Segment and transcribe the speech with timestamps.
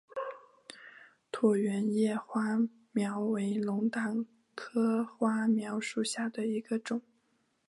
[1.31, 2.57] 椭圆叶花
[2.91, 7.03] 锚为龙胆科花锚属下的一个种。